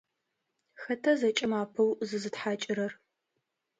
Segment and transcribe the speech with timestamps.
[0.81, 2.91] Хэта зэкӏэм апэу зызытхьакӏырэр?